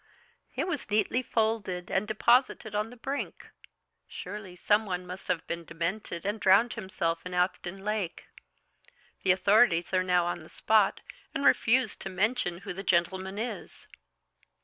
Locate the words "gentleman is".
12.81-13.85